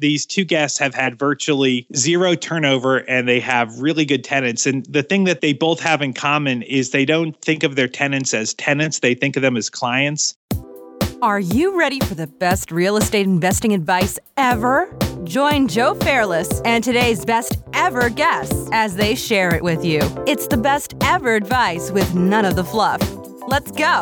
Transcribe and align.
these 0.00 0.26
two 0.26 0.44
guests 0.44 0.78
have 0.78 0.94
had 0.94 1.18
virtually 1.18 1.86
zero 1.94 2.34
turnover 2.34 2.98
and 3.08 3.28
they 3.28 3.40
have 3.40 3.80
really 3.80 4.04
good 4.04 4.24
tenants. 4.24 4.66
And 4.66 4.84
the 4.86 5.02
thing 5.02 5.24
that 5.24 5.40
they 5.40 5.52
both 5.52 5.80
have 5.80 6.02
in 6.02 6.12
common 6.12 6.62
is 6.62 6.90
they 6.90 7.04
don't 7.04 7.40
think 7.42 7.62
of 7.62 7.76
their 7.76 7.88
tenants 7.88 8.34
as 8.34 8.54
tenants, 8.54 9.00
they 9.00 9.14
think 9.14 9.36
of 9.36 9.42
them 9.42 9.56
as 9.56 9.70
clients. 9.70 10.36
Are 11.22 11.40
you 11.40 11.78
ready 11.78 12.00
for 12.00 12.14
the 12.14 12.26
best 12.26 12.72
real 12.72 12.96
estate 12.96 13.26
investing 13.26 13.74
advice 13.74 14.18
ever? 14.38 14.90
Join 15.24 15.68
Joe 15.68 15.94
Fairless 15.96 16.62
and 16.62 16.82
today's 16.82 17.26
best 17.26 17.58
ever 17.74 18.08
guests 18.08 18.70
as 18.72 18.96
they 18.96 19.14
share 19.14 19.54
it 19.54 19.62
with 19.62 19.84
you. 19.84 20.00
It's 20.26 20.46
the 20.46 20.56
best 20.56 20.94
ever 21.02 21.34
advice 21.34 21.90
with 21.90 22.14
none 22.14 22.46
of 22.46 22.56
the 22.56 22.64
fluff. 22.64 23.19
Let's 23.48 23.70
go. 23.72 24.00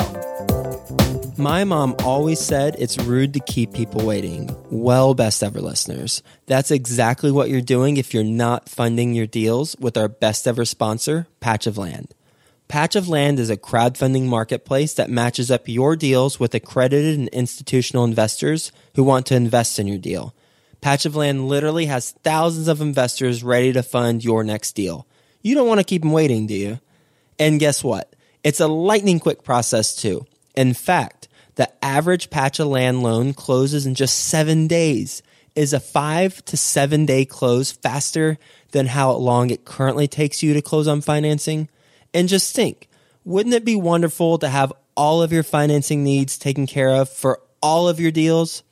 My 1.36 1.62
mom 1.62 1.94
always 2.00 2.40
said 2.40 2.74
it's 2.78 2.98
rude 2.98 3.34
to 3.34 3.40
keep 3.40 3.72
people 3.72 4.04
waiting. 4.04 4.54
Well, 4.70 5.14
best 5.14 5.42
ever 5.42 5.60
listeners, 5.60 6.22
that's 6.46 6.70
exactly 6.70 7.30
what 7.30 7.48
you're 7.48 7.60
doing 7.60 7.96
if 7.96 8.12
you're 8.12 8.24
not 8.24 8.68
funding 8.68 9.14
your 9.14 9.26
deals 9.26 9.76
with 9.78 9.96
our 9.96 10.08
best 10.08 10.48
ever 10.48 10.64
sponsor, 10.64 11.28
Patch 11.38 11.66
of 11.66 11.78
Land. 11.78 12.14
Patch 12.66 12.96
of 12.96 13.08
Land 13.08 13.38
is 13.38 13.50
a 13.50 13.56
crowdfunding 13.56 14.24
marketplace 14.24 14.94
that 14.94 15.10
matches 15.10 15.50
up 15.50 15.68
your 15.68 15.94
deals 15.94 16.40
with 16.40 16.54
accredited 16.54 17.18
and 17.18 17.28
institutional 17.28 18.04
investors 18.04 18.72
who 18.96 19.04
want 19.04 19.26
to 19.26 19.36
invest 19.36 19.78
in 19.78 19.86
your 19.86 19.98
deal. 19.98 20.34
Patch 20.80 21.06
of 21.06 21.14
Land 21.14 21.48
literally 21.48 21.86
has 21.86 22.10
thousands 22.24 22.66
of 22.66 22.80
investors 22.80 23.44
ready 23.44 23.72
to 23.72 23.82
fund 23.82 24.24
your 24.24 24.42
next 24.42 24.72
deal. 24.72 25.06
You 25.42 25.54
don't 25.54 25.68
want 25.68 25.78
to 25.78 25.84
keep 25.84 26.02
them 26.02 26.12
waiting, 26.12 26.46
do 26.46 26.54
you? 26.54 26.80
And 27.38 27.60
guess 27.60 27.84
what? 27.84 28.12
It's 28.44 28.60
a 28.60 28.68
lightning 28.68 29.20
quick 29.20 29.42
process 29.42 29.94
too. 29.94 30.26
In 30.54 30.74
fact, 30.74 31.28
the 31.56 31.70
average 31.84 32.30
patch 32.30 32.60
of 32.60 32.68
land 32.68 33.02
loan 33.02 33.34
closes 33.34 33.84
in 33.86 33.94
just 33.94 34.16
seven 34.16 34.66
days. 34.66 35.22
Is 35.54 35.72
a 35.72 35.80
five 35.80 36.44
to 36.44 36.56
seven 36.56 37.04
day 37.04 37.24
close 37.24 37.72
faster 37.72 38.38
than 38.70 38.86
how 38.86 39.12
long 39.12 39.50
it 39.50 39.64
currently 39.64 40.06
takes 40.06 40.40
you 40.40 40.54
to 40.54 40.62
close 40.62 40.86
on 40.86 41.00
financing? 41.00 41.68
And 42.14 42.28
just 42.28 42.54
think, 42.54 42.88
wouldn't 43.24 43.54
it 43.56 43.64
be 43.64 43.74
wonderful 43.74 44.38
to 44.38 44.48
have 44.48 44.72
all 44.96 45.20
of 45.20 45.32
your 45.32 45.42
financing 45.42 46.04
needs 46.04 46.38
taken 46.38 46.66
care 46.68 46.90
of 46.90 47.08
for 47.08 47.40
all 47.60 47.88
of 47.88 47.98
your 47.98 48.12
deals? 48.12 48.62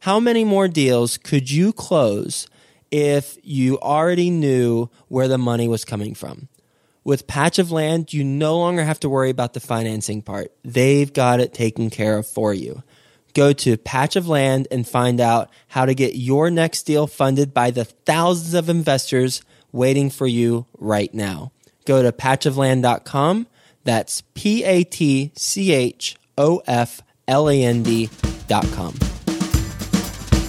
How 0.00 0.20
many 0.20 0.44
more 0.44 0.68
deals 0.68 1.18
could 1.18 1.50
you 1.50 1.72
close 1.72 2.46
if 2.92 3.36
you 3.42 3.80
already 3.80 4.30
knew 4.30 4.88
where 5.08 5.26
the 5.26 5.38
money 5.38 5.66
was 5.66 5.84
coming 5.84 6.14
from? 6.14 6.48
With 7.04 7.26
Patch 7.26 7.58
of 7.58 7.70
Land, 7.72 8.12
you 8.12 8.24
no 8.24 8.58
longer 8.58 8.84
have 8.84 9.00
to 9.00 9.08
worry 9.08 9.30
about 9.30 9.54
the 9.54 9.60
financing 9.60 10.22
part. 10.22 10.52
They've 10.62 11.12
got 11.12 11.40
it 11.40 11.54
taken 11.54 11.90
care 11.90 12.18
of 12.18 12.26
for 12.26 12.52
you. 12.52 12.82
Go 13.34 13.52
to 13.52 13.76
Patch 13.76 14.16
of 14.16 14.28
Land 14.28 14.68
and 14.70 14.86
find 14.86 15.20
out 15.20 15.50
how 15.68 15.86
to 15.86 15.94
get 15.94 16.16
your 16.16 16.50
next 16.50 16.82
deal 16.84 17.06
funded 17.06 17.54
by 17.54 17.70
the 17.70 17.84
thousands 17.84 18.54
of 18.54 18.68
investors 18.68 19.42
waiting 19.72 20.10
for 20.10 20.26
you 20.26 20.66
right 20.78 21.12
now 21.12 21.52
go 21.88 22.02
to 22.02 22.12
patchofland.com. 22.12 23.48
That's 23.82 24.20
P 24.34 24.62
A 24.62 24.84
T 24.84 25.32
C 25.34 25.72
H 25.72 26.16
O 26.36 26.62
F 26.66 27.00
L 27.26 27.48
A 27.48 27.64
N 27.64 27.82
D.com. 27.82 29.07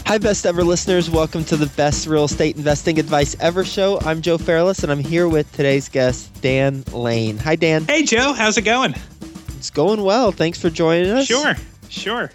Hi, 0.09 0.17
best 0.17 0.47
ever 0.47 0.63
listeners. 0.63 1.07
Welcome 1.07 1.45
to 1.45 1.55
the 1.55 1.67
best 1.67 2.07
real 2.07 2.23
estate 2.23 2.57
investing 2.57 2.97
advice 2.97 3.35
ever 3.39 3.63
show. 3.63 3.99
I'm 4.01 4.23
Joe 4.23 4.39
Fairless, 4.39 4.81
and 4.81 4.91
I'm 4.91 5.03
here 5.03 5.29
with 5.29 5.51
today's 5.51 5.87
guest, 5.87 6.33
Dan 6.41 6.83
Lane. 6.91 7.37
Hi, 7.37 7.55
Dan. 7.55 7.85
Hey, 7.85 8.01
Joe. 8.01 8.33
How's 8.33 8.57
it 8.57 8.63
going? 8.63 8.95
It's 9.55 9.69
going 9.69 10.01
well. 10.01 10.31
Thanks 10.31 10.59
for 10.59 10.71
joining 10.71 11.11
us. 11.11 11.27
Sure, 11.27 11.53
sure. 11.89 12.31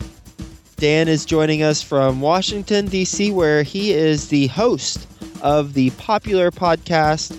Dan 0.76 1.08
is 1.08 1.24
joining 1.24 1.64
us 1.64 1.82
from 1.82 2.20
Washington, 2.20 2.86
D.C., 2.86 3.32
where 3.32 3.64
he 3.64 3.92
is 3.92 4.28
the 4.28 4.46
host 4.46 5.08
of 5.42 5.74
the 5.74 5.90
popular 5.98 6.52
podcast 6.52 7.36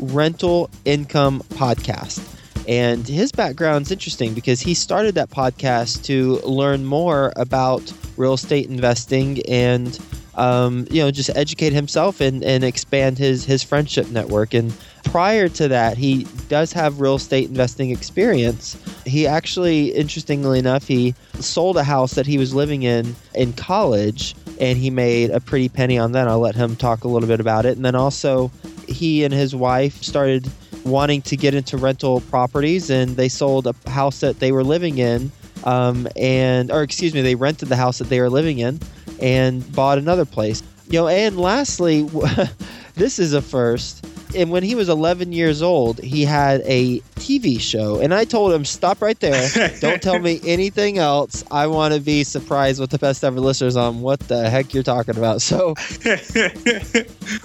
rental 0.00 0.68
income 0.84 1.44
podcast. 1.50 2.35
And 2.68 3.06
his 3.06 3.30
background's 3.30 3.92
interesting 3.92 4.34
because 4.34 4.60
he 4.60 4.74
started 4.74 5.14
that 5.14 5.30
podcast 5.30 6.04
to 6.04 6.36
learn 6.40 6.84
more 6.84 7.32
about 7.36 7.92
real 8.16 8.34
estate 8.34 8.68
investing 8.68 9.40
and 9.48 9.98
um, 10.34 10.86
you 10.90 11.02
know 11.02 11.10
just 11.10 11.30
educate 11.34 11.72
himself 11.72 12.20
and, 12.20 12.44
and 12.44 12.62
expand 12.62 13.18
his 13.18 13.44
his 13.44 13.62
friendship 13.62 14.08
network. 14.10 14.52
And 14.52 14.74
prior 15.04 15.48
to 15.50 15.68
that, 15.68 15.96
he 15.96 16.24
does 16.48 16.72
have 16.72 17.00
real 17.00 17.14
estate 17.14 17.48
investing 17.48 17.90
experience. 17.90 18.76
He 19.06 19.26
actually, 19.26 19.94
interestingly 19.94 20.58
enough, 20.58 20.86
he 20.86 21.14
sold 21.40 21.76
a 21.76 21.84
house 21.84 22.14
that 22.14 22.26
he 22.26 22.38
was 22.38 22.54
living 22.54 22.82
in 22.82 23.14
in 23.34 23.52
college 23.52 24.34
and 24.60 24.78
he 24.78 24.90
made 24.90 25.30
a 25.30 25.40
pretty 25.40 25.68
penny 25.68 25.98
on 25.98 26.12
that. 26.12 26.28
I'll 26.28 26.40
let 26.40 26.54
him 26.54 26.76
talk 26.76 27.04
a 27.04 27.08
little 27.08 27.28
bit 27.28 27.40
about 27.40 27.66
it. 27.66 27.76
And 27.76 27.84
then 27.84 27.94
also 27.94 28.50
he 28.88 29.24
and 29.24 29.32
his 29.32 29.54
wife 29.54 30.02
started 30.02 30.50
wanting 30.86 31.22
to 31.22 31.36
get 31.36 31.54
into 31.54 31.76
rental 31.76 32.20
properties 32.22 32.90
and 32.90 33.16
they 33.16 33.28
sold 33.28 33.66
a 33.66 33.74
house 33.90 34.20
that 34.20 34.38
they 34.38 34.52
were 34.52 34.64
living 34.64 34.98
in 34.98 35.30
um, 35.64 36.06
and 36.16 36.70
or 36.70 36.82
excuse 36.82 37.14
me 37.14 37.22
they 37.22 37.34
rented 37.34 37.68
the 37.68 37.76
house 37.76 37.98
that 37.98 38.08
they 38.08 38.20
were 38.20 38.30
living 38.30 38.58
in 38.58 38.78
and 39.20 39.70
bought 39.74 39.98
another 39.98 40.24
place. 40.24 40.62
You 40.88 41.00
know 41.00 41.08
and 41.08 41.38
lastly 41.38 42.08
this 42.94 43.18
is 43.18 43.32
a 43.32 43.42
first 43.42 44.04
and 44.34 44.50
when 44.50 44.62
he 44.62 44.74
was 44.74 44.88
11 44.88 45.32
years 45.32 45.62
old, 45.62 45.98
he 46.00 46.24
had 46.24 46.62
a 46.64 47.00
TV 47.16 47.60
show. 47.60 48.00
And 48.00 48.14
I 48.14 48.24
told 48.24 48.52
him, 48.52 48.64
stop 48.64 49.02
right 49.02 49.18
there. 49.20 49.70
Don't 49.80 50.00
tell 50.02 50.18
me 50.18 50.40
anything 50.46 50.98
else. 50.98 51.44
I 51.50 51.66
want 51.66 51.94
to 51.94 52.00
be 52.00 52.24
surprised 52.24 52.80
with 52.80 52.90
the 52.90 52.98
best 52.98 53.24
ever 53.24 53.40
listeners 53.40 53.76
on 53.76 54.00
what 54.00 54.20
the 54.20 54.48
heck 54.48 54.74
you're 54.74 54.82
talking 54.82 55.16
about. 55.16 55.42
So, 55.42 55.68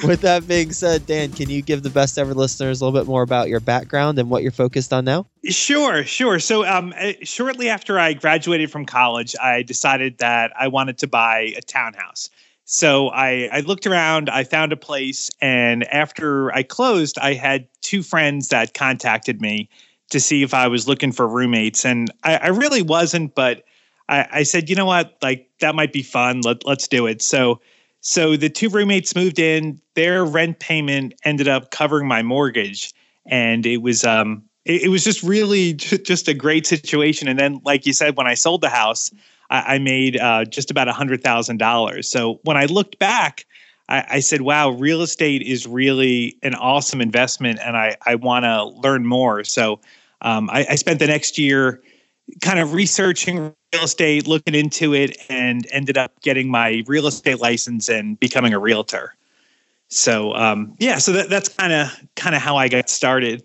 with 0.03 0.21
that 0.21 0.45
being 0.47 0.71
said, 0.71 1.05
Dan, 1.05 1.31
can 1.31 1.49
you 1.49 1.61
give 1.61 1.83
the 1.83 1.89
best 1.89 2.17
ever 2.17 2.33
listeners 2.33 2.81
a 2.81 2.85
little 2.85 2.99
bit 2.99 3.07
more 3.07 3.21
about 3.21 3.49
your 3.49 3.59
background 3.59 4.19
and 4.19 4.29
what 4.29 4.43
you're 4.43 4.51
focused 4.51 4.93
on 4.93 5.05
now? 5.05 5.27
Sure, 5.45 6.03
sure. 6.03 6.39
So, 6.39 6.65
um, 6.65 6.93
uh, 6.99 7.13
shortly 7.23 7.69
after 7.69 7.99
I 7.99 8.13
graduated 8.13 8.71
from 8.71 8.85
college, 8.85 9.35
I 9.41 9.63
decided 9.63 10.19
that 10.19 10.51
I 10.59 10.67
wanted 10.67 10.99
to 10.99 11.07
buy 11.07 11.53
a 11.57 11.61
townhouse. 11.61 12.29
So 12.65 13.09
I, 13.09 13.49
I 13.51 13.59
looked 13.61 13.85
around, 13.85 14.29
I 14.29 14.43
found 14.43 14.71
a 14.71 14.77
place, 14.77 15.29
and 15.41 15.83
after 15.85 16.53
I 16.53 16.63
closed, 16.63 17.17
I 17.19 17.33
had 17.33 17.67
two 17.81 18.01
friends 18.01 18.49
that 18.49 18.73
contacted 18.73 19.41
me 19.41 19.69
to 20.09 20.19
see 20.19 20.43
if 20.43 20.53
I 20.53 20.67
was 20.67 20.87
looking 20.87 21.11
for 21.11 21.27
roommates. 21.27 21.85
And 21.85 22.11
I, 22.23 22.37
I 22.37 22.47
really 22.47 22.81
wasn't, 22.81 23.35
but 23.35 23.63
I, 24.07 24.27
I, 24.31 24.43
said, 24.43 24.69
you 24.69 24.75
know 24.75 24.85
what, 24.85 25.17
like 25.21 25.49
that 25.59 25.75
might 25.75 25.91
be 25.91 26.03
fun. 26.03 26.41
Let, 26.41 26.65
let's 26.65 26.87
do 26.87 27.07
it. 27.07 27.21
So 27.21 27.59
so 28.01 28.35
the 28.35 28.49
two 28.49 28.67
roommates 28.67 29.15
moved 29.15 29.39
in, 29.39 29.79
their 29.93 30.25
rent 30.25 30.59
payment 30.59 31.13
ended 31.23 31.47
up 31.47 31.69
covering 31.69 32.07
my 32.07 32.23
mortgage. 32.23 32.93
And 33.27 33.65
it 33.65 33.77
was 33.77 34.03
um 34.03 34.43
it, 34.65 34.83
it 34.83 34.87
was 34.89 35.03
just 35.03 35.23
really 35.23 35.73
just 35.73 36.27
a 36.27 36.33
great 36.33 36.65
situation. 36.65 37.27
And 37.27 37.39
then, 37.39 37.61
like 37.63 37.85
you 37.85 37.93
said, 37.93 38.17
when 38.17 38.27
I 38.27 38.33
sold 38.33 38.61
the 38.61 38.69
house, 38.69 39.11
I, 39.51 39.75
I 39.75 39.79
made 39.79 40.17
uh, 40.17 40.45
just 40.45 40.71
about 40.71 40.87
a 40.87 40.93
hundred 40.93 41.23
thousand 41.23 41.57
dollars. 41.57 42.09
So 42.09 42.39
when 42.43 42.57
I 42.57 42.65
looked 42.65 42.97
back, 42.97 43.45
I, 43.89 44.05
I, 44.09 44.19
said, 44.21 44.41
"Wow, 44.41 44.69
real 44.69 45.01
estate 45.01 45.43
is 45.43 45.67
really 45.67 46.37
an 46.41 46.55
awesome 46.55 47.01
investment, 47.01 47.59
and 47.63 47.77
I 47.77 47.97
I 48.05 48.15
want 48.15 48.45
to 48.45 48.65
learn 48.65 49.05
more." 49.05 49.43
So 49.43 49.79
um, 50.21 50.49
I, 50.49 50.65
I 50.69 50.75
spent 50.75 50.99
the 50.99 51.07
next 51.07 51.37
year 51.37 51.83
kind 52.41 52.59
of 52.59 52.73
researching 52.73 53.53
real 53.73 53.83
estate, 53.83 54.27
looking 54.27 54.55
into 54.55 54.93
it, 54.93 55.17
and 55.29 55.67
ended 55.71 55.97
up 55.97 56.19
getting 56.21 56.49
my 56.49 56.83
real 56.87 57.05
estate 57.05 57.39
license 57.39 57.89
and 57.89 58.19
becoming 58.19 58.53
a 58.53 58.59
realtor. 58.59 59.15
So 59.89 60.33
um, 60.35 60.75
yeah, 60.79 60.97
so 60.99 61.11
that, 61.11 61.29
that's 61.29 61.49
kind 61.49 61.73
of 61.73 61.91
kind 62.15 62.35
of 62.35 62.41
how 62.41 62.55
I 62.55 62.69
got 62.69 62.89
started. 62.89 63.43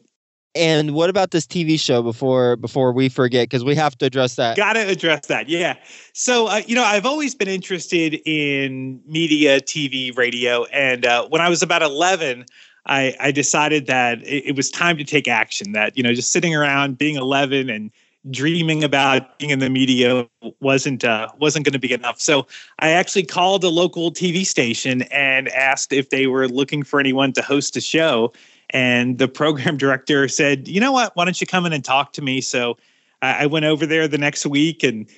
And 0.57 0.93
what 0.93 1.11
about 1.11 1.31
this 1.31 1.47
TV 1.47 1.79
show 1.79 2.03
before 2.03 2.57
before 2.57 2.93
we 2.93 3.09
forget 3.09 3.49
because 3.49 3.65
we 3.65 3.75
have 3.75 3.97
to 3.99 4.07
address 4.07 4.37
that. 4.37 4.57
Got 4.57 4.75
to 4.75 4.89
address 4.89 5.27
that. 5.27 5.49
Yeah. 5.49 5.77
So 6.13 6.49
uh, 6.49 6.63
you 6.67 6.75
know, 6.75 6.85
I've 6.85 7.07
always 7.07 7.35
been 7.35 7.49
interested 7.49 8.21
in 8.25 9.01
media, 9.07 9.61
TV, 9.61 10.17
radio, 10.17 10.65
and 10.67 11.05
uh, 11.05 11.29
when 11.29 11.41
I 11.41 11.49
was 11.49 11.63
about 11.63 11.83
eleven. 11.83 12.47
I, 12.89 13.17
I 13.19 13.33
decided 13.33 13.89
that 13.89 14.23
it, 14.23 14.51
it 14.51 14.57
was 14.57 14.71
time 14.71 14.97
to 14.99 15.03
take 15.03 15.27
action. 15.27 15.73
That 15.73 15.97
you 15.97 16.05
know, 16.05 16.15
just 16.15 16.31
sitting 16.31 16.55
around, 16.55 16.99
being 16.99 17.17
eleven, 17.17 17.69
and 17.69 17.91
dreaming 18.31 18.83
about 18.83 19.39
being 19.39 19.51
in 19.51 19.59
the 19.59 19.71
media 19.71 20.29
wasn't 20.61 21.05
uh, 21.05 21.29
wasn't 21.39 21.65
going 21.65 21.73
to 21.73 21.79
be 21.79 21.93
enough. 21.93 22.21
So 22.21 22.47
I 22.79 22.91
actually 22.91 23.25
called 23.25 23.65
a 23.65 23.69
local 23.69 24.11
TV 24.13 24.45
station 24.47 25.03
and 25.03 25.49
asked 25.49 25.93
if 25.93 26.11
they 26.11 26.27
were 26.27 26.49
looking 26.49 26.83
for 26.83 27.01
anyone 27.01 27.33
to 27.35 27.43
host 27.43 27.77
a 27.77 27.81
show. 27.81 28.33
And 28.71 29.19
the 29.19 29.29
program 29.29 29.77
director 29.79 30.29
said, 30.29 30.69
"You 30.69 30.81
know 30.81 30.93
what? 30.93 31.15
Why 31.17 31.25
don't 31.25 31.41
you 31.41 31.47
come 31.47 31.67
in 31.67 31.73
and 31.73 31.85
talk 31.85 32.13
to 32.15 32.23
me?" 32.23 32.41
So 32.41 32.77
I 33.23 33.47
went 33.47 33.65
over 33.65 33.87
there 33.87 34.07
the 34.09 34.19
next 34.19 34.47
week 34.47 34.83
and 34.83 35.09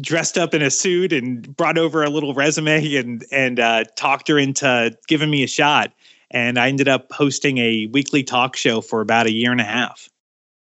dressed 0.00 0.36
up 0.38 0.54
in 0.54 0.62
a 0.62 0.70
suit 0.70 1.12
and 1.12 1.56
brought 1.56 1.78
over 1.78 2.04
a 2.04 2.10
little 2.10 2.34
resume 2.34 2.94
and 2.96 3.24
and 3.32 3.60
uh, 3.60 3.84
talked 3.96 4.28
her 4.28 4.38
into 4.38 4.96
giving 5.06 5.30
me 5.30 5.42
a 5.42 5.48
shot. 5.48 5.92
And 6.30 6.58
I 6.58 6.68
ended 6.68 6.88
up 6.88 7.10
hosting 7.10 7.58
a 7.58 7.86
weekly 7.86 8.22
talk 8.22 8.54
show 8.54 8.80
for 8.82 9.00
about 9.00 9.26
a 9.26 9.32
year 9.32 9.50
and 9.50 9.60
a 9.60 9.64
half. 9.64 10.08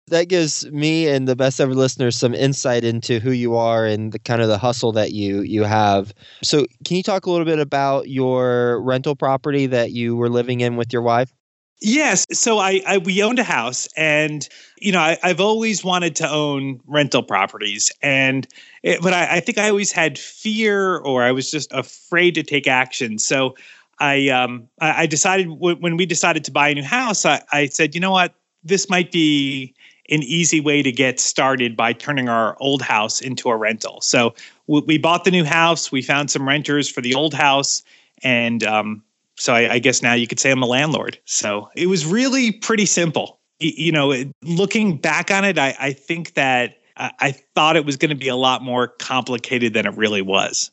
That 0.09 0.29
gives 0.29 0.69
me 0.69 1.07
and 1.07 1.27
the 1.27 1.35
best 1.35 1.59
ever 1.59 1.73
listeners 1.73 2.15
some 2.15 2.35
insight 2.35 2.83
into 2.83 3.19
who 3.19 3.31
you 3.31 3.55
are 3.55 3.87
and 3.87 4.11
the 4.11 4.19
kind 4.19 4.43
of 4.43 4.47
the 4.47 4.59
hustle 4.59 4.91
that 4.91 5.11
you 5.13 5.41
you 5.41 5.63
have. 5.63 6.13
So, 6.43 6.67
can 6.85 6.97
you 6.97 7.03
talk 7.03 7.25
a 7.25 7.31
little 7.31 7.45
bit 7.45 7.59
about 7.59 8.07
your 8.07 8.79
rental 8.81 9.15
property 9.15 9.65
that 9.65 9.91
you 9.91 10.15
were 10.15 10.29
living 10.29 10.61
in 10.61 10.75
with 10.75 10.93
your 10.93 11.01
wife? 11.01 11.33
Yes. 11.81 12.25
So 12.31 12.59
I, 12.59 12.81
I 12.87 12.97
we 12.99 13.21
owned 13.21 13.39
a 13.39 13.43
house, 13.43 13.87
and 13.97 14.47
you 14.77 14.91
know 14.91 14.99
I, 14.99 15.17
have 15.21 15.41
always 15.41 15.83
wanted 15.83 16.15
to 16.17 16.29
own 16.29 16.79
rental 16.87 17.21
properties, 17.21 17.91
and 18.01 18.47
it, 18.81 19.01
but 19.01 19.13
I, 19.13 19.35
I, 19.35 19.39
think 19.41 19.57
I 19.57 19.69
always 19.69 19.91
had 19.91 20.17
fear, 20.17 20.97
or 20.97 21.23
I 21.23 21.31
was 21.31 21.51
just 21.51 21.71
afraid 21.73 22.35
to 22.35 22.43
take 22.43 22.67
action. 22.67 23.19
So 23.19 23.55
I 23.99 24.29
um 24.29 24.67
I, 24.79 25.05
decided 25.05 25.49
when 25.49 25.97
we 25.97 26.05
decided 26.05 26.43
to 26.45 26.51
buy 26.51 26.69
a 26.69 26.75
new 26.75 26.83
house, 26.83 27.25
I, 27.25 27.41
I 27.51 27.67
said, 27.67 27.93
you 27.93 28.01
know 28.01 28.11
what, 28.11 28.33
this 28.63 28.89
might 28.89 29.11
be 29.11 29.73
an 30.09 30.23
easy 30.23 30.59
way 30.59 30.81
to 30.81 30.91
get 30.91 31.19
started 31.19 31.75
by 31.75 31.91
turning 31.91 32.29
our 32.29 32.55
old 32.59 32.81
house 32.81 33.21
into 33.21 33.49
a 33.49 33.55
rental. 33.55 34.01
So 34.01 34.35
we, 34.67 34.81
we 34.81 34.97
bought 34.97 35.23
the 35.23 35.31
new 35.31 35.43
house, 35.43 35.91
we 35.91 36.01
found 36.01 36.29
some 36.29 36.47
renters 36.47 36.87
for 36.87 37.01
the 37.01 37.15
old 37.15 37.33
house, 37.33 37.83
and 38.23 38.63
um, 38.63 39.03
so 39.37 39.53
I, 39.53 39.73
I, 39.73 39.79
guess 39.79 40.01
now 40.01 40.13
you 40.13 40.27
could 40.27 40.39
say 40.39 40.51
I'm 40.51 40.63
a 40.63 40.67
landlord. 40.67 41.19
So 41.25 41.69
it 41.75 41.87
was 41.87 42.05
really 42.05 42.51
pretty 42.51 42.85
simple. 42.85 43.39
You 43.59 43.91
know, 43.91 44.13
looking 44.43 44.97
back 44.97 45.31
on 45.31 45.45
it, 45.45 45.57
I, 45.57 45.75
I 45.79 45.93
think 45.93 46.33
that 46.33 46.77
I 46.97 47.31
thought 47.55 47.75
it 47.75 47.85
was 47.85 47.97
going 47.97 48.09
to 48.09 48.15
be 48.15 48.29
a 48.29 48.35
lot 48.35 48.61
more 48.61 48.87
complicated 48.87 49.73
than 49.73 49.85
it 49.85 49.95
really 49.97 50.21
was. 50.21 50.71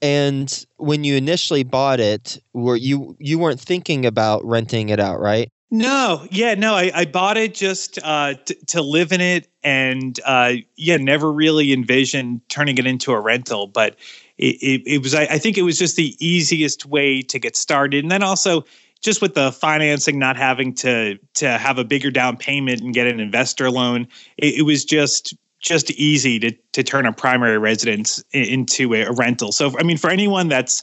And 0.00 0.66
when 0.76 1.02
you 1.02 1.16
initially 1.16 1.64
bought 1.64 1.98
it, 1.98 2.38
were 2.52 2.76
you 2.76 3.16
you 3.18 3.38
weren't 3.38 3.60
thinking 3.60 4.04
about 4.04 4.44
renting 4.44 4.90
it 4.90 5.00
out, 5.00 5.18
right? 5.20 5.48
No, 5.70 6.26
yeah, 6.30 6.54
no. 6.54 6.74
I, 6.74 6.92
I 6.94 7.04
bought 7.04 7.36
it 7.36 7.54
just 7.54 7.98
uh, 8.04 8.34
t- 8.44 8.54
to 8.68 8.82
live 8.82 9.12
in 9.12 9.20
it, 9.20 9.48
and 9.64 10.18
uh, 10.24 10.54
yeah, 10.76 10.98
never 10.98 11.32
really 11.32 11.72
envisioned 11.72 12.42
turning 12.48 12.78
it 12.78 12.86
into 12.86 13.12
a 13.12 13.20
rental. 13.20 13.66
But 13.66 13.96
it, 14.38 14.56
it, 14.56 14.82
it 14.86 15.02
was 15.02 15.14
I, 15.14 15.22
I, 15.22 15.38
think 15.38 15.56
it 15.58 15.62
was 15.62 15.78
just 15.78 15.96
the 15.96 16.16
easiest 16.24 16.86
way 16.86 17.22
to 17.22 17.38
get 17.38 17.56
started. 17.56 18.04
And 18.04 18.10
then 18.10 18.22
also 18.22 18.64
just 19.00 19.22
with 19.22 19.34
the 19.34 19.52
financing 19.52 20.18
not 20.18 20.36
having 20.36 20.74
to 20.74 21.18
to 21.34 21.58
have 21.58 21.78
a 21.78 21.84
bigger 21.84 22.10
down 22.10 22.36
payment 22.36 22.80
and 22.80 22.94
get 22.94 23.06
an 23.06 23.20
investor 23.20 23.70
loan 23.70 24.08
it, 24.38 24.54
it 24.58 24.62
was 24.62 24.84
just 24.84 25.34
just 25.60 25.90
easy 25.92 26.38
to 26.40 26.50
to 26.72 26.82
turn 26.82 27.06
a 27.06 27.12
primary 27.12 27.58
residence 27.58 28.24
into 28.32 28.92
a, 28.94 29.12
rental. 29.12 29.52
So 29.52 29.78
i 29.78 29.82
mean 29.82 29.98
for 29.98 30.10
anyone 30.10 30.48
that's 30.48 30.82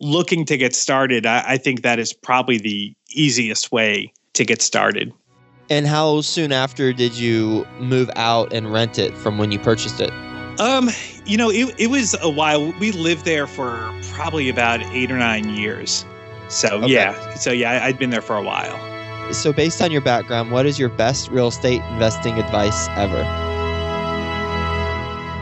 looking 0.00 0.44
to 0.46 0.56
get 0.56 0.74
started 0.74 1.26
I, 1.26 1.44
I 1.46 1.58
think 1.58 1.82
that 1.82 1.98
is 1.98 2.12
probably 2.12 2.58
the 2.58 2.94
easiest 3.10 3.70
way 3.70 4.12
to 4.34 4.44
get 4.44 4.62
started. 4.62 5.12
And 5.70 5.86
how 5.86 6.22
soon 6.22 6.52
after 6.52 6.92
did 6.94 7.14
you 7.14 7.66
move 7.78 8.10
out 8.16 8.52
and 8.52 8.72
rent 8.72 8.98
it 8.98 9.14
from 9.18 9.36
when 9.36 9.52
you 9.52 9.58
purchased 9.58 10.00
it 10.00 10.10
um, 10.58 10.90
you 11.24 11.36
know, 11.36 11.50
it, 11.50 11.74
it 11.78 11.86
was 11.88 12.16
a 12.20 12.30
while. 12.30 12.72
We 12.78 12.92
lived 12.92 13.24
there 13.24 13.46
for 13.46 13.92
probably 14.12 14.48
about 14.48 14.82
eight 14.94 15.10
or 15.10 15.16
nine 15.16 15.48
years. 15.50 16.04
So 16.48 16.68
okay. 16.68 16.92
yeah, 16.92 17.34
so 17.34 17.52
yeah, 17.52 17.84
I'd 17.84 17.98
been 17.98 18.10
there 18.10 18.22
for 18.22 18.36
a 18.36 18.42
while. 18.42 18.76
So 19.32 19.52
based 19.52 19.82
on 19.82 19.90
your 19.92 20.00
background, 20.00 20.50
what 20.50 20.64
is 20.64 20.78
your 20.78 20.88
best 20.88 21.28
real 21.30 21.48
estate 21.48 21.82
investing 21.92 22.38
advice 22.38 22.88
ever? 22.90 23.22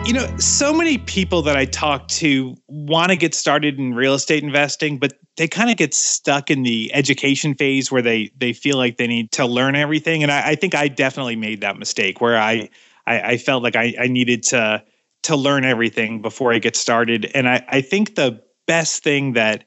You 0.04 0.12
know, 0.12 0.36
so 0.38 0.72
many 0.72 0.98
people 0.98 1.42
that 1.42 1.56
I 1.56 1.64
talk 1.64 2.06
to 2.08 2.56
want 2.69 3.10
to 3.10 3.16
get 3.16 3.34
started 3.34 3.78
in 3.78 3.94
real 3.94 4.14
estate 4.14 4.42
investing, 4.42 4.98
but 4.98 5.14
they 5.36 5.48
kind 5.48 5.70
of 5.70 5.76
get 5.76 5.94
stuck 5.94 6.50
in 6.50 6.62
the 6.62 6.92
education 6.94 7.54
phase 7.54 7.90
where 7.90 8.02
they 8.02 8.30
they 8.36 8.52
feel 8.52 8.76
like 8.76 8.98
they 8.98 9.06
need 9.06 9.32
to 9.32 9.46
learn 9.46 9.74
everything. 9.76 10.22
And 10.22 10.30
I, 10.30 10.50
I 10.50 10.54
think 10.54 10.74
I 10.74 10.88
definitely 10.88 11.36
made 11.36 11.60
that 11.60 11.78
mistake 11.78 12.20
where 12.20 12.38
I 12.38 12.69
I, 13.06 13.20
I 13.20 13.36
felt 13.36 13.62
like 13.62 13.76
I, 13.76 13.94
I 14.00 14.06
needed 14.06 14.42
to 14.44 14.82
to 15.26 15.37
learn 15.37 15.64
everything 15.64 16.23
before 16.23 16.52
I 16.52 16.58
get 16.58 16.76
started. 16.76 17.31
And 17.34 17.49
I, 17.49 17.64
I 17.69 17.81
think 17.81 18.14
the 18.14 18.43
best 18.67 19.02
thing 19.02 19.34
that 19.34 19.64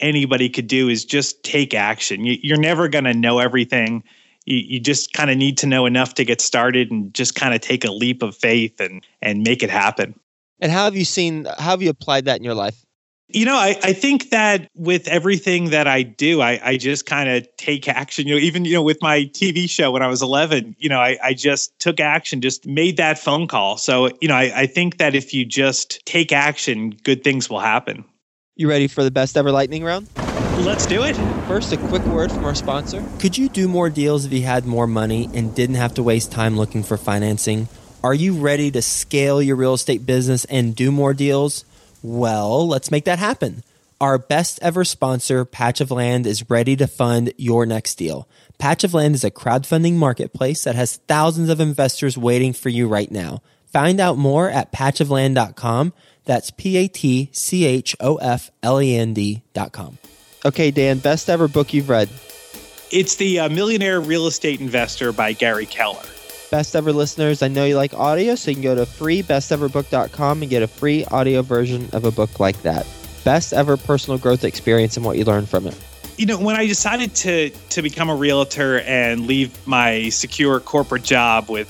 anybody 0.00 0.48
could 0.48 0.66
do 0.66 0.88
is 0.88 1.04
just 1.04 1.42
take 1.42 1.74
action. 1.74 2.24
You, 2.24 2.54
are 2.54 2.58
never 2.58 2.88
going 2.88 3.04
to 3.04 3.14
know 3.14 3.38
everything. 3.38 4.04
You, 4.44 4.58
you 4.58 4.80
just 4.80 5.12
kind 5.12 5.30
of 5.30 5.36
need 5.36 5.58
to 5.58 5.66
know 5.66 5.86
enough 5.86 6.14
to 6.14 6.24
get 6.24 6.40
started 6.40 6.90
and 6.90 7.14
just 7.14 7.34
kind 7.34 7.54
of 7.54 7.60
take 7.60 7.84
a 7.84 7.92
leap 7.92 8.22
of 8.22 8.36
faith 8.36 8.80
and 8.80 9.04
and 9.20 9.42
make 9.42 9.62
it 9.62 9.70
happen. 9.70 10.18
And 10.60 10.70
how 10.70 10.84
have 10.84 10.96
you 10.96 11.04
seen? 11.04 11.44
How 11.44 11.70
have 11.70 11.82
you 11.82 11.90
applied 11.90 12.26
that 12.26 12.38
in 12.38 12.44
your 12.44 12.54
life? 12.54 12.84
You 13.34 13.46
know, 13.46 13.56
I, 13.56 13.78
I 13.82 13.92
think 13.94 14.30
that 14.30 14.68
with 14.74 15.08
everything 15.08 15.70
that 15.70 15.86
I 15.86 16.02
do, 16.02 16.42
I, 16.42 16.60
I 16.62 16.76
just 16.76 17.06
kind 17.06 17.30
of 17.30 17.46
take 17.56 17.88
action. 17.88 18.26
You 18.26 18.34
know, 18.34 18.40
even, 18.40 18.64
you 18.66 18.74
know, 18.74 18.82
with 18.82 19.00
my 19.00 19.20
TV 19.32 19.70
show 19.70 19.90
when 19.90 20.02
I 20.02 20.06
was 20.08 20.20
11, 20.20 20.76
you 20.78 20.90
know, 20.90 20.98
I, 20.98 21.18
I 21.22 21.32
just 21.32 21.78
took 21.78 21.98
action, 21.98 22.42
just 22.42 22.66
made 22.66 22.98
that 22.98 23.18
phone 23.18 23.48
call. 23.48 23.78
So, 23.78 24.10
you 24.20 24.28
know, 24.28 24.34
I, 24.34 24.52
I 24.54 24.66
think 24.66 24.98
that 24.98 25.14
if 25.14 25.32
you 25.32 25.46
just 25.46 26.04
take 26.04 26.30
action, 26.30 26.90
good 26.90 27.24
things 27.24 27.48
will 27.48 27.60
happen. 27.60 28.04
You 28.54 28.68
ready 28.68 28.86
for 28.86 29.02
the 29.02 29.10
best 29.10 29.38
ever 29.38 29.50
lightning 29.50 29.82
round? 29.82 30.08
Let's 30.58 30.84
do 30.84 31.02
it. 31.04 31.14
First, 31.48 31.72
a 31.72 31.78
quick 31.78 32.04
word 32.04 32.30
from 32.30 32.44
our 32.44 32.54
sponsor. 32.54 33.02
Could 33.18 33.38
you 33.38 33.48
do 33.48 33.66
more 33.66 33.88
deals 33.88 34.26
if 34.26 34.32
you 34.32 34.42
had 34.42 34.66
more 34.66 34.86
money 34.86 35.30
and 35.32 35.54
didn't 35.54 35.76
have 35.76 35.94
to 35.94 36.02
waste 36.02 36.30
time 36.30 36.58
looking 36.58 36.82
for 36.82 36.98
financing? 36.98 37.68
Are 38.04 38.12
you 38.12 38.34
ready 38.34 38.70
to 38.72 38.82
scale 38.82 39.40
your 39.40 39.56
real 39.56 39.74
estate 39.74 40.04
business 40.04 40.44
and 40.46 40.76
do 40.76 40.92
more 40.92 41.14
deals? 41.14 41.64
Well, 42.02 42.66
let's 42.66 42.90
make 42.90 43.04
that 43.04 43.18
happen. 43.18 43.62
Our 44.00 44.18
best 44.18 44.58
ever 44.62 44.84
sponsor, 44.84 45.44
Patch 45.44 45.80
of 45.80 45.92
Land, 45.92 46.26
is 46.26 46.50
ready 46.50 46.74
to 46.76 46.88
fund 46.88 47.32
your 47.36 47.64
next 47.66 47.94
deal. 47.94 48.28
Patch 48.58 48.82
of 48.82 48.94
Land 48.94 49.14
is 49.14 49.22
a 49.22 49.30
crowdfunding 49.30 49.94
marketplace 49.94 50.64
that 50.64 50.74
has 50.74 50.96
thousands 51.06 51.48
of 51.48 51.60
investors 51.60 52.18
waiting 52.18 52.52
for 52.52 52.68
you 52.68 52.88
right 52.88 53.10
now. 53.10 53.42
Find 53.66 54.00
out 54.00 54.18
more 54.18 54.50
at 54.50 54.72
patchofland.com. 54.72 55.92
That's 56.24 56.50
P 56.50 56.76
A 56.76 56.88
T 56.88 57.30
C 57.32 57.64
H 57.64 57.96
O 58.00 58.16
F 58.16 58.50
L 58.62 58.82
E 58.82 58.96
N 58.96 59.14
D.com. 59.14 59.98
Okay, 60.44 60.72
Dan, 60.72 60.98
best 60.98 61.30
ever 61.30 61.46
book 61.46 61.72
you've 61.72 61.88
read? 61.88 62.08
It's 62.90 63.14
The 63.16 63.40
uh, 63.40 63.48
Millionaire 63.48 64.00
Real 64.00 64.26
Estate 64.26 64.60
Investor 64.60 65.12
by 65.12 65.32
Gary 65.32 65.66
Keller 65.66 66.02
best 66.52 66.76
ever 66.76 66.92
listeners, 66.92 67.42
I 67.42 67.48
know 67.48 67.64
you 67.64 67.76
like 67.76 67.94
audio, 67.94 68.34
so 68.34 68.50
you 68.50 68.56
can 68.56 68.62
go 68.62 68.74
to 68.74 68.82
freebesteverbook.com 68.82 70.42
and 70.42 70.50
get 70.50 70.62
a 70.62 70.66
free 70.66 71.02
audio 71.06 71.40
version 71.40 71.88
of 71.94 72.04
a 72.04 72.10
book 72.10 72.38
like 72.38 72.60
that. 72.60 72.86
Best 73.24 73.54
ever 73.54 73.78
personal 73.78 74.18
growth 74.18 74.44
experience 74.44 74.98
and 74.98 75.06
what 75.06 75.16
you 75.16 75.24
learned 75.24 75.48
from 75.48 75.66
it. 75.66 75.74
You 76.18 76.26
know, 76.26 76.38
when 76.38 76.54
I 76.54 76.66
decided 76.66 77.14
to 77.16 77.48
to 77.70 77.80
become 77.80 78.10
a 78.10 78.14
realtor 78.14 78.80
and 78.80 79.26
leave 79.26 79.66
my 79.66 80.10
secure 80.10 80.60
corporate 80.60 81.04
job 81.04 81.48
with 81.48 81.68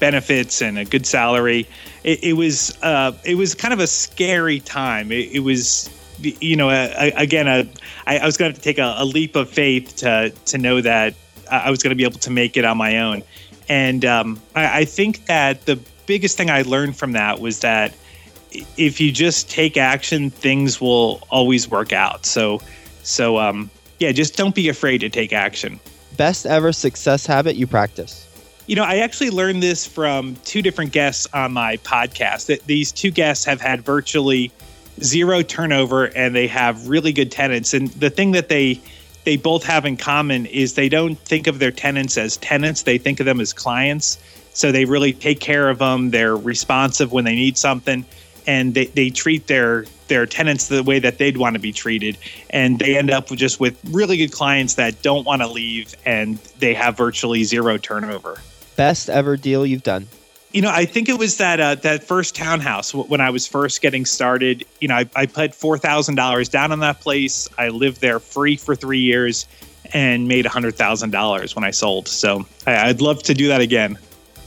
benefits 0.00 0.60
and 0.60 0.78
a 0.78 0.84
good 0.84 1.06
salary, 1.06 1.68
it, 2.02 2.24
it 2.24 2.32
was 2.32 2.76
uh, 2.82 3.12
it 3.24 3.36
was 3.36 3.54
kind 3.54 3.72
of 3.72 3.78
a 3.78 3.86
scary 3.86 4.58
time. 4.58 5.12
It, 5.12 5.30
it 5.30 5.40
was 5.40 5.88
you 6.20 6.56
know, 6.56 6.70
again, 6.70 7.46
a, 7.46 7.68
I, 8.06 8.24
was 8.24 8.36
going 8.36 8.52
to 8.52 8.60
take 8.60 8.78
a, 8.78 8.94
a, 8.98 9.04
leap 9.04 9.36
of 9.36 9.48
faith 9.50 9.96
to 9.96 10.32
to 10.46 10.58
know 10.58 10.80
that 10.80 11.14
I 11.50 11.70
was 11.70 11.82
going 11.82 11.90
to 11.90 11.96
be 11.96 12.04
able 12.04 12.18
to 12.20 12.30
make 12.30 12.56
it 12.56 12.64
on 12.64 12.76
my 12.76 12.98
own. 12.98 13.22
And 13.68 14.04
um, 14.04 14.40
I, 14.54 14.80
I 14.80 14.84
think 14.84 15.26
that 15.26 15.66
the 15.66 15.78
biggest 16.06 16.36
thing 16.36 16.50
I 16.50 16.62
learned 16.62 16.96
from 16.96 17.12
that 17.12 17.40
was 17.40 17.60
that 17.60 17.94
if 18.76 19.00
you 19.00 19.10
just 19.10 19.50
take 19.50 19.76
action, 19.76 20.30
things 20.30 20.80
will 20.80 21.26
always 21.30 21.68
work 21.68 21.92
out. 21.92 22.24
So, 22.26 22.60
so 23.02 23.38
um, 23.38 23.70
yeah, 23.98 24.12
just 24.12 24.36
don't 24.36 24.54
be 24.54 24.68
afraid 24.68 24.98
to 24.98 25.08
take 25.08 25.32
action. 25.32 25.80
Best 26.16 26.46
ever 26.46 26.72
success 26.72 27.26
habit 27.26 27.56
you 27.56 27.66
practice. 27.66 28.28
You 28.66 28.76
know, 28.76 28.84
I 28.84 28.98
actually 28.98 29.30
learned 29.30 29.62
this 29.62 29.86
from 29.86 30.36
two 30.44 30.62
different 30.62 30.92
guests 30.92 31.26
on 31.34 31.52
my 31.52 31.76
podcast. 31.78 32.46
That 32.46 32.64
these 32.66 32.92
two 32.92 33.10
guests 33.10 33.44
have 33.44 33.60
had 33.60 33.82
virtually 33.82 34.52
zero 35.02 35.42
turnover 35.42 36.06
and 36.16 36.34
they 36.34 36.46
have 36.46 36.88
really 36.88 37.12
good 37.12 37.30
tenants. 37.30 37.74
And 37.74 37.88
the 37.88 38.10
thing 38.10 38.32
that 38.32 38.48
they 38.48 38.80
they 39.24 39.36
both 39.36 39.64
have 39.64 39.84
in 39.84 39.96
common 39.96 40.46
is 40.46 40.74
they 40.74 40.88
don't 40.88 41.18
think 41.18 41.46
of 41.46 41.58
their 41.58 41.70
tenants 41.70 42.16
as 42.16 42.36
tenants, 42.36 42.82
they 42.82 42.98
think 42.98 43.20
of 43.20 43.26
them 43.26 43.40
as 43.40 43.52
clients. 43.52 44.18
So 44.52 44.70
they 44.70 44.84
really 44.84 45.12
take 45.12 45.40
care 45.40 45.68
of 45.68 45.78
them. 45.78 46.10
They're 46.10 46.36
responsive 46.36 47.10
when 47.10 47.24
they 47.24 47.34
need 47.34 47.58
something, 47.58 48.04
and 48.46 48.72
they, 48.72 48.86
they 48.86 49.10
treat 49.10 49.48
their 49.48 49.86
their 50.06 50.26
tenants 50.26 50.68
the 50.68 50.82
way 50.82 50.98
that 50.98 51.16
they'd 51.16 51.38
want 51.38 51.54
to 51.54 51.60
be 51.60 51.72
treated. 51.72 52.18
And 52.50 52.78
they 52.78 52.96
end 52.96 53.10
up 53.10 53.28
just 53.28 53.58
with 53.58 53.78
really 53.90 54.18
good 54.18 54.32
clients 54.32 54.74
that 54.74 55.02
don't 55.02 55.24
want 55.24 55.42
to 55.42 55.48
leave, 55.48 55.94
and 56.04 56.36
they 56.58 56.74
have 56.74 56.96
virtually 56.96 57.42
zero 57.44 57.78
turnover. 57.78 58.38
Best 58.76 59.08
ever 59.08 59.36
deal 59.36 59.64
you've 59.64 59.82
done? 59.82 60.08
You 60.54 60.62
know, 60.62 60.70
I 60.70 60.84
think 60.84 61.08
it 61.08 61.18
was 61.18 61.38
that 61.38 61.58
uh, 61.58 61.74
that 61.74 62.04
first 62.04 62.36
townhouse 62.36 62.94
when 62.94 63.20
I 63.20 63.28
was 63.30 63.44
first 63.44 63.82
getting 63.82 64.04
started. 64.04 64.64
You 64.80 64.86
know, 64.86 64.94
I, 64.94 65.10
I 65.16 65.26
put 65.26 65.52
four 65.52 65.76
thousand 65.76 66.14
dollars 66.14 66.48
down 66.48 66.70
on 66.70 66.78
that 66.78 67.00
place. 67.00 67.48
I 67.58 67.70
lived 67.70 68.00
there 68.00 68.20
free 68.20 68.56
for 68.56 68.76
three 68.76 69.00
years 69.00 69.48
and 69.92 70.28
made 70.28 70.46
hundred 70.46 70.76
thousand 70.76 71.10
dollars 71.10 71.56
when 71.56 71.64
I 71.64 71.72
sold. 71.72 72.06
So 72.06 72.46
I, 72.68 72.88
I'd 72.88 73.00
love 73.00 73.24
to 73.24 73.34
do 73.34 73.48
that 73.48 73.62
again. 73.62 73.98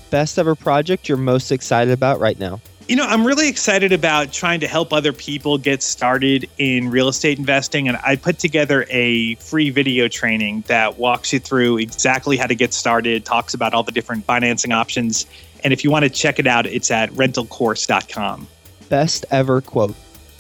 Best 0.10 0.40
ever 0.40 0.56
project 0.56 1.10
you're 1.10 1.18
most 1.18 1.52
excited 1.52 1.92
about 1.92 2.22
right 2.22 2.40
now? 2.40 2.62
You 2.88 2.96
know, 2.96 3.04
I'm 3.04 3.28
really 3.28 3.50
excited 3.50 3.92
about 3.92 4.32
trying 4.32 4.62
to 4.62 4.68
help 4.68 4.94
other 4.94 5.12
people 5.12 5.58
get 5.58 5.84
started 5.84 6.50
in 6.58 6.90
real 6.90 7.10
estate 7.10 7.38
investing. 7.38 7.90
And 7.90 7.98
I 7.98 8.16
put 8.16 8.40
together 8.40 8.86
a 8.90 9.36
free 9.36 9.72
video 9.72 10.08
training 10.08 10.64
that 10.68 10.98
walks 10.98 11.34
you 11.34 11.40
through 11.40 11.80
exactly 11.80 12.38
how 12.38 12.48
to 12.48 12.56
get 12.56 12.74
started, 12.74 13.26
talks 13.26 13.54
about 13.54 13.74
all 13.74 13.84
the 13.84 13.92
different 13.92 14.24
financing 14.24 14.72
options. 14.72 15.26
And 15.64 15.74
if 15.74 15.84
you 15.84 15.92
want 15.92 16.04
to 16.04 16.10
check 16.10 16.40
it 16.40 16.48
out, 16.48 16.66
it's 16.66 16.92
at 16.92 17.10
rentalcourse.com. 17.12 18.48
Best 18.90 19.26
ever 19.32 19.62
quote. 19.62 19.96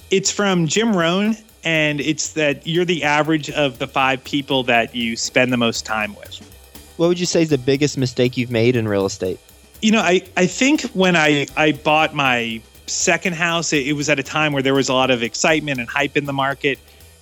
It's 0.09 0.31
from 0.31 0.67
Jim 0.67 0.95
Rohn, 0.95 1.35
and 1.63 1.99
it's 1.99 2.33
that 2.33 2.65
you're 2.65 2.85
the 2.85 3.03
average 3.03 3.49
of 3.49 3.79
the 3.79 3.87
five 3.87 4.23
people 4.23 4.63
that 4.63 4.95
you 4.95 5.17
spend 5.17 5.51
the 5.51 5.57
most 5.57 5.85
time 5.85 6.15
with. 6.15 6.39
What 6.97 7.07
would 7.07 7.19
you 7.19 7.25
say 7.25 7.41
is 7.41 7.49
the 7.49 7.57
biggest 7.57 7.97
mistake 7.97 8.37
you've 8.37 8.51
made 8.51 8.75
in 8.75 8.87
real 8.87 9.05
estate? 9.05 9.39
You 9.81 9.91
know, 9.91 10.01
I, 10.01 10.23
I 10.35 10.47
think 10.47 10.81
when 10.93 11.15
I, 11.15 11.45
I 11.55 11.73
bought 11.73 12.15
my 12.15 12.61
second 12.87 13.35
house, 13.35 13.73
it, 13.73 13.85
it 13.85 13.93
was 13.93 14.09
at 14.09 14.17
a 14.17 14.23
time 14.23 14.53
where 14.53 14.63
there 14.63 14.73
was 14.73 14.89
a 14.89 14.93
lot 14.93 15.11
of 15.11 15.21
excitement 15.21 15.79
and 15.79 15.89
hype 15.89 16.17
in 16.17 16.25
the 16.25 16.33
market. 16.33 16.79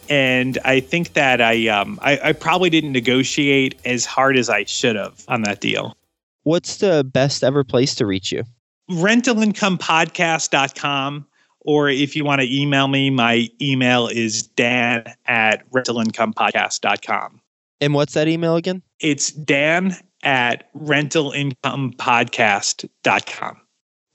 And 0.09 0.57
I 0.63 0.79
think 0.79 1.13
that 1.13 1.41
I, 1.41 1.67
um, 1.67 1.99
I, 2.01 2.19
I 2.29 2.33
probably 2.33 2.69
didn't 2.69 2.91
negotiate 2.91 3.79
as 3.83 4.05
hard 4.05 4.37
as 4.37 4.49
I 4.49 4.63
should 4.65 4.95
have 4.95 5.23
on 5.27 5.41
that 5.41 5.59
deal. 5.59 5.97
What's 6.45 6.77
the 6.77 7.03
best 7.03 7.43
ever 7.43 7.63
place 7.63 7.95
to 7.95 8.05
reach 8.05 8.31
you? 8.31 8.43
Rentalincomepodcast.com. 8.91 11.25
Or 11.61 11.89
if 11.89 12.15
you 12.15 12.23
want 12.23 12.41
to 12.41 12.55
email 12.55 12.87
me, 12.87 13.09
my 13.09 13.49
email 13.59 14.07
is 14.07 14.43
dan 14.43 15.03
at 15.25 15.67
rentalincomepodcast.com. 15.71 17.41
And 17.81 17.95
what's 17.95 18.13
that 18.13 18.27
email 18.27 18.55
again? 18.55 18.83
It's 18.99 19.31
dan 19.31 19.95
at 20.21 20.71
rentalincomepodcast.com. 20.75 23.61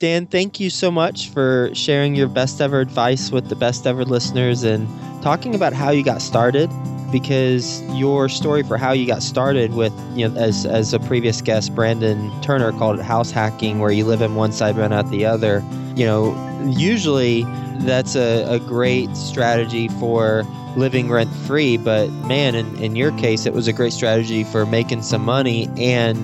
Dan, 0.00 0.26
thank 0.26 0.58
you 0.58 0.70
so 0.70 0.90
much 0.90 1.28
for 1.28 1.68
sharing 1.74 2.14
your 2.14 2.26
best 2.26 2.62
ever 2.62 2.80
advice 2.80 3.30
with 3.30 3.50
the 3.50 3.54
best 3.54 3.86
ever 3.86 4.02
listeners 4.02 4.64
and 4.64 4.88
talking 5.22 5.54
about 5.54 5.74
how 5.74 5.90
you 5.90 6.02
got 6.02 6.22
started 6.22 6.70
because 7.12 7.82
your 7.98 8.26
story 8.30 8.62
for 8.62 8.78
how 8.78 8.92
you 8.92 9.06
got 9.06 9.22
started 9.22 9.74
with 9.74 9.92
you 10.14 10.26
know 10.26 10.34
as 10.40 10.64
as 10.64 10.94
a 10.94 11.00
previous 11.00 11.42
guest 11.42 11.74
Brandon 11.74 12.32
Turner 12.40 12.72
called 12.72 12.98
it 12.98 13.02
house 13.02 13.30
hacking 13.30 13.78
where 13.78 13.90
you 13.90 14.06
live 14.06 14.22
in 14.22 14.36
one 14.36 14.52
side 14.52 14.74
rent 14.78 14.94
out 14.94 15.10
the 15.10 15.26
other. 15.26 15.62
You 15.96 16.06
know 16.06 16.64
usually 16.64 17.42
that's 17.80 18.16
a, 18.16 18.44
a 18.44 18.58
great 18.58 19.14
strategy 19.14 19.88
for 20.00 20.44
living 20.78 21.10
rent 21.10 21.30
free 21.46 21.76
but 21.76 22.08
man 22.24 22.54
in, 22.54 22.74
in 22.82 22.96
your 22.96 23.12
case 23.18 23.44
it 23.44 23.52
was 23.52 23.68
a 23.68 23.72
great 23.74 23.92
strategy 23.92 24.44
for 24.44 24.64
making 24.64 25.02
some 25.02 25.22
money 25.26 25.68
and 25.76 26.16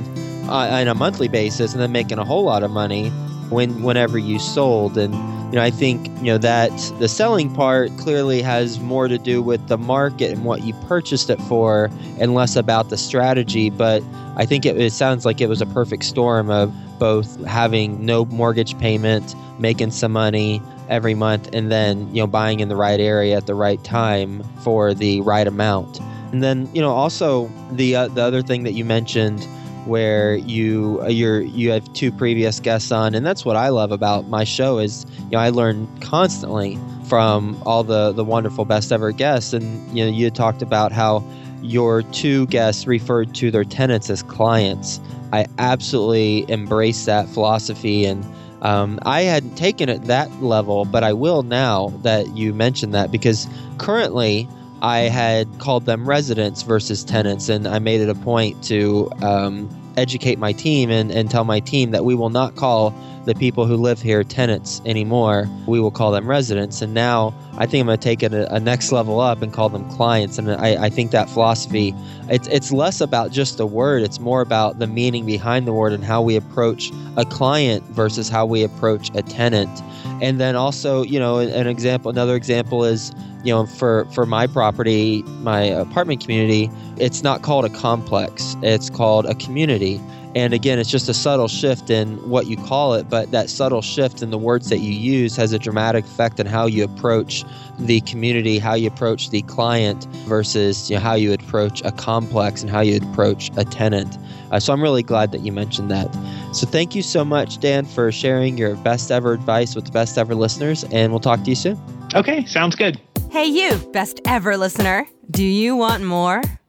uh, 0.49 0.80
on 0.80 0.88
a 0.88 0.95
monthly 0.95 1.28
basis 1.28 1.75
and 1.75 1.83
then 1.83 1.92
making 1.92 2.18
a 2.18 2.25
whole 2.25 2.45
lot 2.45 2.62
of 2.62 2.71
money 2.71 3.12
when 3.50 3.82
whenever 3.82 4.18
you 4.18 4.38
sold. 4.38 4.96
And 4.98 5.14
you 5.46 5.52
know 5.52 5.62
i 5.62 5.70
think 5.70 6.08
you 6.18 6.24
know 6.24 6.38
that 6.38 6.70
the 6.98 7.08
selling 7.08 7.54
part 7.54 7.96
clearly 7.98 8.42
has 8.42 8.80
more 8.80 9.06
to 9.06 9.16
do 9.16 9.40
with 9.40 9.68
the 9.68 9.78
market 9.78 10.32
and 10.32 10.44
what 10.44 10.64
you 10.64 10.74
purchased 10.88 11.30
it 11.30 11.40
for 11.42 11.88
and 12.18 12.34
less 12.34 12.56
about 12.56 12.90
the 12.90 12.96
strategy. 12.96 13.70
But 13.70 14.02
i 14.36 14.44
think 14.44 14.66
it, 14.66 14.76
it 14.76 14.92
sounds 14.92 15.24
like 15.24 15.40
it 15.40 15.48
was 15.48 15.60
a 15.60 15.66
perfect 15.66 16.04
storm 16.04 16.50
of 16.50 16.74
both 16.98 17.44
having 17.44 18.04
no 18.04 18.24
mortgage 18.24 18.76
payment 18.78 19.34
making 19.58 19.90
some 19.90 20.12
money 20.12 20.60
every 20.88 21.14
month 21.14 21.48
and 21.52 21.70
then 21.70 22.08
you 22.14 22.20
know 22.22 22.26
buying 22.26 22.60
in 22.60 22.68
the 22.68 22.76
right 22.76 23.00
area 23.00 23.36
at 23.36 23.46
the 23.46 23.54
right 23.54 23.82
time 23.84 24.42
for 24.62 24.94
the 24.94 25.20
right 25.22 25.46
amount. 25.46 26.00
And 26.32 26.42
then 26.42 26.68
you 26.74 26.80
know 26.80 26.90
also 26.90 27.50
the 27.70 27.96
uh, 27.96 28.08
the 28.08 28.22
other 28.22 28.42
thing 28.42 28.64
that 28.64 28.72
you 28.72 28.84
mentioned 28.84 29.46
where 29.86 30.36
you 30.36 31.00
uh, 31.02 31.08
you're 31.08 31.40
you 31.40 31.70
have 31.70 31.92
two 31.92 32.10
previous 32.12 32.60
guests 32.60 32.90
on 32.92 33.14
and 33.14 33.24
that's 33.24 33.44
what 33.44 33.56
I 33.56 33.68
love 33.68 33.92
about 33.92 34.28
my 34.28 34.44
show 34.44 34.78
is 34.78 35.06
you 35.18 35.30
know 35.32 35.38
I 35.38 35.50
learn 35.50 35.88
constantly 36.00 36.78
from 37.08 37.60
all 37.64 37.84
the 37.84 38.12
the 38.12 38.24
wonderful 38.24 38.64
best 38.64 38.92
ever 38.92 39.12
guests. 39.12 39.52
And 39.52 39.96
you 39.96 40.04
know 40.04 40.10
you 40.10 40.30
talked 40.30 40.62
about 40.62 40.92
how 40.92 41.24
your 41.62 42.02
two 42.02 42.46
guests 42.46 42.86
referred 42.86 43.34
to 43.36 43.50
their 43.50 43.64
tenants 43.64 44.10
as 44.10 44.22
clients. 44.22 45.00
I 45.32 45.46
absolutely 45.58 46.50
embrace 46.50 47.04
that 47.06 47.28
philosophy 47.28 48.04
and 48.04 48.24
um, 48.62 48.98
I 49.02 49.22
hadn't 49.22 49.56
taken 49.56 49.88
it 49.88 50.02
that 50.04 50.30
level 50.42 50.84
but 50.84 51.04
I 51.04 51.12
will 51.12 51.42
now 51.42 51.88
that 52.02 52.36
you 52.36 52.54
mentioned 52.54 52.94
that 52.94 53.10
because 53.10 53.48
currently 53.78 54.48
I 54.83 55.00
had 55.00 55.49
called 55.59 55.87
them 55.87 56.09
residents 56.09 56.62
versus 56.62 57.02
tenants, 57.04 57.49
and 57.49 57.66
I 57.66 57.78
made 57.78 58.00
it 58.00 58.09
a 58.09 58.14
point 58.14 58.62
to 58.64 59.11
um, 59.23 59.68
educate 59.97 60.38
my 60.38 60.52
team 60.52 60.90
and, 60.90 61.11
and 61.11 61.30
tell 61.30 61.45
my 61.45 61.61
team 61.61 61.90
that 61.92 62.04
we 62.04 62.14
will 62.14 62.30
not 62.30 62.56
call 62.56 62.95
the 63.26 63.35
people 63.35 63.66
who 63.66 63.76
live 63.76 64.00
here 64.00 64.23
tenants 64.25 64.80
anymore. 64.87 65.49
We 65.66 65.80
will 65.80 65.90
call 65.90 66.12
them 66.12 66.28
residents. 66.28 66.80
And 66.80 66.95
now 66.95 67.35
I 67.59 67.66
think 67.66 67.83
I'm 67.83 67.87
going 67.87 67.99
to 67.99 68.02
take 68.02 68.23
it 68.23 68.33
a, 68.33 68.54
a, 68.54 68.61
next 68.61 68.92
level 68.92 69.21
up 69.21 69.42
and 69.42 69.52
call 69.52 69.68
them 69.68 69.88
clients. 69.90 70.38
And 70.38 70.52
I, 70.52 70.85
I 70.85 70.88
think 70.88 71.11
that 71.11 71.28
philosophy, 71.28 71.92
it's, 72.28 72.47
it's 72.49 72.71
less 72.71 73.00
about 73.00 73.33
just 73.33 73.59
the 73.59 73.66
word, 73.66 74.02
it's 74.02 74.21
more 74.21 74.40
about 74.40 74.78
the 74.78 74.87
meaning 74.87 75.26
behind 75.26 75.66
the 75.66 75.73
word 75.73 75.92
and 75.92 76.04
how 76.04 76.23
we 76.23 76.37
approach 76.37 76.92
a 77.16 77.25
client 77.25 77.83
versus 77.87 78.28
how 78.28 78.47
we 78.47 78.62
approach 78.62 79.11
a 79.14 79.23
tenant. 79.23 79.83
And 80.23 80.40
then 80.40 80.54
also, 80.54 81.02
you 81.02 81.18
know, 81.18 81.38
an 81.38 81.66
example, 81.66 82.11
another 82.11 82.37
example 82.37 82.85
is, 82.85 83.12
you 83.42 83.52
know, 83.52 83.66
for, 83.66 84.06
for 84.12 84.25
my 84.25 84.47
property, 84.47 85.23
my 85.42 85.62
apartment 85.62 86.21
community, 86.21 86.71
it's 86.97 87.23
not 87.23 87.42
called 87.42 87.64
a 87.64 87.71
complex, 87.71 88.56
it's 88.62 88.88
called 88.88 89.26
a 89.26 89.35
community. 89.35 90.00
And 90.36 90.52
again, 90.52 90.78
it's 90.78 90.90
just 90.90 91.08
a 91.08 91.14
subtle 91.14 91.48
shift 91.48 91.88
in 91.88 92.18
what 92.28 92.46
you 92.46 92.58
call 92.58 92.92
it, 92.92 93.08
but 93.08 93.30
that 93.30 93.48
subtle 93.48 93.80
shift 93.80 94.20
in 94.20 94.28
the 94.28 94.36
words 94.36 94.68
that 94.68 94.80
you 94.80 94.92
use 94.92 95.34
has 95.36 95.54
a 95.54 95.58
dramatic 95.58 96.04
effect 96.04 96.38
on 96.38 96.44
how 96.44 96.66
you 96.66 96.84
approach 96.84 97.42
the 97.78 98.02
community, 98.02 98.58
how 98.58 98.74
you 98.74 98.86
approach 98.86 99.30
the 99.30 99.40
client 99.42 100.04
versus 100.26 100.90
you 100.90 100.96
know, 100.96 101.00
how 101.00 101.14
you 101.14 101.32
approach 101.32 101.80
a 101.86 101.90
complex 101.90 102.60
and 102.60 102.70
how 102.70 102.80
you 102.80 102.98
approach 102.98 103.50
a 103.56 103.64
tenant. 103.64 104.18
Uh, 104.52 104.60
so 104.60 104.74
I'm 104.74 104.82
really 104.82 105.02
glad 105.02 105.32
that 105.32 105.40
you 105.40 105.52
mentioned 105.52 105.90
that. 105.90 106.14
So 106.54 106.66
thank 106.66 106.94
you 106.94 107.00
so 107.00 107.24
much, 107.24 107.58
Dan, 107.58 107.86
for 107.86 108.12
sharing 108.12 108.58
your 108.58 108.76
best 108.76 109.10
ever 109.10 109.32
advice 109.32 109.74
with 109.74 109.86
the 109.86 109.90
best 109.90 110.18
ever 110.18 110.34
listeners, 110.34 110.84
and 110.92 111.12
we'll 111.12 111.20
talk 111.20 111.44
to 111.44 111.48
you 111.48 111.56
soon. 111.56 111.80
Okay, 112.14 112.44
sounds 112.44 112.76
good. 112.76 113.00
Hey, 113.30 113.46
you, 113.46 113.78
best 113.90 114.20
ever 114.26 114.58
listener. 114.58 115.06
Do 115.30 115.44
you 115.44 115.76
want 115.76 116.04
more? 116.04 116.42